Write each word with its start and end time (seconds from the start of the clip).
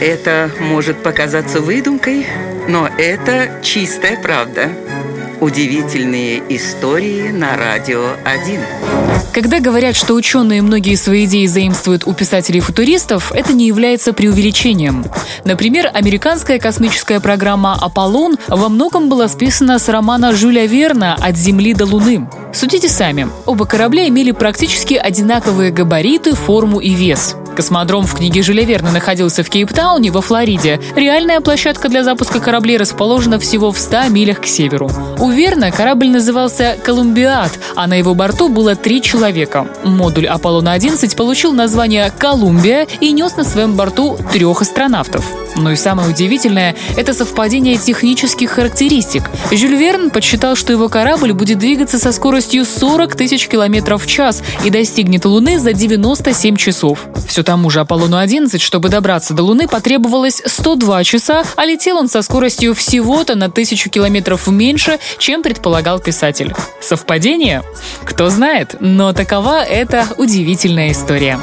Это 0.00 0.48
может 0.60 1.02
показаться 1.02 1.60
выдумкой, 1.60 2.24
но 2.68 2.88
это 2.98 3.60
чистая 3.62 4.16
правда. 4.20 4.68
Удивительные 5.40 6.40
истории 6.48 7.30
на 7.30 7.56
радио 7.56 8.12
1. 8.24 8.60
Когда 9.32 9.58
говорят, 9.58 9.96
что 9.96 10.14
ученые 10.14 10.62
многие 10.62 10.94
свои 10.94 11.24
идеи 11.26 11.46
заимствуют 11.46 12.06
у 12.06 12.12
писателей-футуристов, 12.12 13.32
это 13.32 13.52
не 13.52 13.66
является 13.66 14.12
преувеличением. 14.12 15.04
Например, 15.44 15.90
американская 15.92 16.60
космическая 16.60 17.18
программа 17.18 17.74
«Аполлон» 17.74 18.36
во 18.46 18.68
многом 18.68 19.08
была 19.08 19.26
списана 19.28 19.80
с 19.80 19.88
романа 19.88 20.32
Жюля 20.32 20.66
Верна 20.66 21.16
«От 21.20 21.36
Земли 21.36 21.74
до 21.74 21.86
Луны». 21.86 22.28
Судите 22.52 22.88
сами, 22.88 23.28
оба 23.46 23.66
корабля 23.66 24.08
имели 24.08 24.30
практически 24.32 24.94
одинаковые 24.94 25.70
габариты, 25.70 26.34
форму 26.34 26.80
и 26.80 26.94
вес. 26.94 27.36
Космодром 27.58 28.06
в 28.06 28.14
книге 28.14 28.40
Жюля 28.42 28.64
Верна 28.64 28.92
находился 28.92 29.42
в 29.42 29.50
Кейптауне 29.50 30.12
во 30.12 30.20
Флориде. 30.20 30.80
Реальная 30.94 31.40
площадка 31.40 31.88
для 31.88 32.04
запуска 32.04 32.38
кораблей 32.38 32.76
расположена 32.76 33.40
всего 33.40 33.72
в 33.72 33.78
100 33.80 34.10
милях 34.10 34.40
к 34.40 34.46
северу. 34.46 34.88
У 35.18 35.28
Верна 35.30 35.72
корабль 35.72 36.08
назывался 36.08 36.78
«Колумбиад», 36.84 37.58
а 37.74 37.88
на 37.88 37.94
его 37.94 38.14
борту 38.14 38.48
было 38.48 38.76
три 38.76 39.02
человека. 39.02 39.66
Модуль 39.82 40.28
Аполлона-11 40.28 41.16
получил 41.16 41.52
название 41.52 42.12
«Колумбия» 42.16 42.86
и 43.00 43.10
нес 43.10 43.36
на 43.36 43.42
своем 43.42 43.74
борту 43.74 44.16
трех 44.32 44.62
астронавтов. 44.62 45.24
Но 45.56 45.72
и 45.72 45.76
самое 45.76 46.08
удивительное– 46.08 46.76
это 46.96 47.12
совпадение 47.12 47.76
технических 47.76 48.50
характеристик. 48.50 49.24
Жюль 49.50 49.74
Верн 49.74 50.10
подсчитал, 50.10 50.54
что 50.54 50.72
его 50.72 50.88
корабль 50.88 51.32
будет 51.32 51.58
двигаться 51.58 51.98
со 51.98 52.12
скоростью 52.38 52.64
40 52.64 53.16
тысяч 53.16 53.48
километров 53.48 54.04
в 54.04 54.06
час 54.06 54.44
и 54.64 54.70
достигнет 54.70 55.24
Луны 55.24 55.58
за 55.58 55.72
97 55.72 56.54
часов. 56.54 57.00
Все 57.26 57.42
тому 57.42 57.68
же 57.68 57.80
Аполлону-11, 57.80 58.60
чтобы 58.60 58.90
добраться 58.90 59.34
до 59.34 59.42
Луны, 59.42 59.66
потребовалось 59.66 60.40
102 60.46 61.02
часа, 61.02 61.42
а 61.56 61.64
летел 61.64 61.96
он 61.96 62.08
со 62.08 62.22
скоростью 62.22 62.76
всего-то 62.76 63.34
на 63.34 63.50
тысячу 63.50 63.90
километров 63.90 64.46
меньше, 64.46 65.00
чем 65.18 65.42
предполагал 65.42 65.98
писатель. 65.98 66.54
Совпадение? 66.80 67.64
Кто 68.04 68.30
знает, 68.30 68.76
но 68.78 69.12
такова 69.12 69.64
эта 69.64 70.06
удивительная 70.16 70.92
история. 70.92 71.40